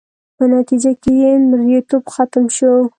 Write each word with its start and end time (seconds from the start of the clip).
په 0.37 0.43
نتیجه 0.55 0.91
کې 1.01 1.11
یې 1.21 1.31
مریتوب 1.49 2.03
ختم 2.15 2.43
شو. 2.55 2.73